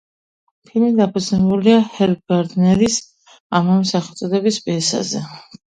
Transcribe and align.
ფილმი 0.69 0.89
დაფუძნებულია 0.99 1.83
ჰერბ 1.99 2.33
გარდნერის 2.35 2.99
ამავე 3.61 3.89
სახელწოდების 3.95 4.63
პიესაზე. 4.69 5.29